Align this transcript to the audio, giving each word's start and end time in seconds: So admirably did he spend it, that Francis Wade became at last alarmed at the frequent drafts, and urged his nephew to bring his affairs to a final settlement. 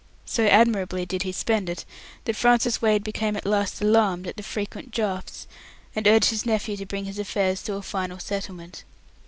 So 0.25 0.47
admirably 0.47 1.05
did 1.05 1.21
he 1.21 1.31
spend 1.31 1.69
it, 1.69 1.85
that 2.25 2.35
Francis 2.35 2.81
Wade 2.81 3.03
became 3.03 3.35
at 3.37 3.45
last 3.45 3.83
alarmed 3.83 4.25
at 4.25 4.35
the 4.35 4.41
frequent 4.41 4.89
drafts, 4.89 5.45
and 5.95 6.07
urged 6.07 6.31
his 6.31 6.43
nephew 6.43 6.75
to 6.77 6.87
bring 6.87 7.05
his 7.05 7.19
affairs 7.19 7.61
to 7.61 7.75
a 7.75 7.83
final 7.83 8.17
settlement. 8.17 8.83